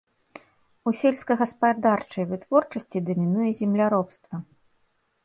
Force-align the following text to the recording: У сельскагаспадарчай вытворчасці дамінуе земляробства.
У 0.91 0.93
сельскагаспадарчай 0.99 2.25
вытворчасці 2.31 3.03
дамінуе 3.11 3.51
земляробства. 3.61 4.35